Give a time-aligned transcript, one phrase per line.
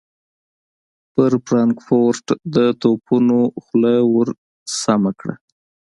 [1.13, 4.27] پر فرانکفورټ د توپونو خوله ور
[4.81, 5.35] سمهکړه.